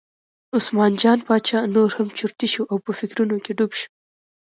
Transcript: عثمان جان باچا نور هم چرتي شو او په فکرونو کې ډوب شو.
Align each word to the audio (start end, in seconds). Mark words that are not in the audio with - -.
عثمان 0.55 0.91
جان 1.01 1.19
باچا 1.27 1.59
نور 1.75 1.89
هم 1.97 2.07
چرتي 2.17 2.47
شو 2.53 2.63
او 2.71 2.77
په 2.85 2.91
فکرونو 2.99 3.35
کې 3.43 3.51
ډوب 3.57 3.71
شو. 3.79 3.87